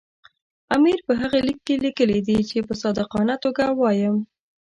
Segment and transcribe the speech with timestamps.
[0.75, 4.15] امیر په هغه لیک کې لیکلي دي چې په صادقانه توګه وایم.